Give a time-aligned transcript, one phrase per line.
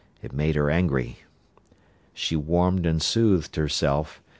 [0.23, 1.19] It made her angry.
[2.11, 4.19] She warmed and soothed herself.